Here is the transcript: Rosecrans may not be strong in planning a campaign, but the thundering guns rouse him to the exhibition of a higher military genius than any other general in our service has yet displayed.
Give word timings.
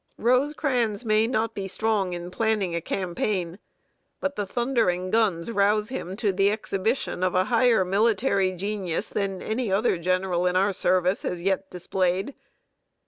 Rosecrans 0.17 1.05
may 1.05 1.27
not 1.27 1.53
be 1.53 1.67
strong 1.67 2.13
in 2.13 2.31
planning 2.31 2.73
a 2.75 2.81
campaign, 2.81 3.59
but 4.19 4.35
the 4.35 4.47
thundering 4.47 5.11
guns 5.11 5.51
rouse 5.51 5.89
him 5.89 6.15
to 6.17 6.33
the 6.33 6.49
exhibition 6.49 7.21
of 7.21 7.35
a 7.35 7.45
higher 7.45 7.85
military 7.85 8.51
genius 8.53 9.09
than 9.09 9.43
any 9.43 9.71
other 9.71 9.99
general 9.99 10.47
in 10.47 10.55
our 10.55 10.73
service 10.73 11.21
has 11.21 11.43
yet 11.43 11.69
displayed. 11.69 12.33